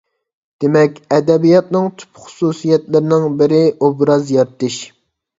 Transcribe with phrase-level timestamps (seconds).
[0.63, 3.59] دېمەك، ئەدەبىياتنىڭ تۈپ خۇسۇسىيەتلىرىنىڭ بىرى
[3.89, 4.79] ئوبراز يارىتىش.